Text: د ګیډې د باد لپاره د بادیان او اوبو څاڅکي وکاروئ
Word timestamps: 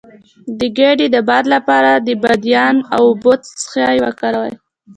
د 0.59 0.61
ګیډې 0.77 1.07
د 1.15 1.17
باد 1.29 1.45
لپاره 1.55 1.91
د 2.05 2.09
بادیان 2.23 2.75
او 2.93 3.01
اوبو 3.09 3.33
څاڅکي 3.43 3.97
وکاروئ 4.05 4.53